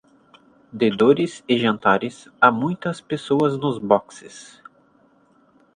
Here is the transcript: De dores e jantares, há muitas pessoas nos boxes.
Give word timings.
De 0.73 0.89
dores 0.89 1.43
e 1.47 1.59
jantares, 1.59 2.27
há 2.41 2.49
muitas 2.51 2.99
pessoas 2.99 3.55
nos 3.55 3.77
boxes. 3.77 4.59